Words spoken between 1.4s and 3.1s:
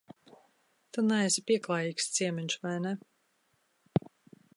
pieklājīgs ciemiņš, vai ne?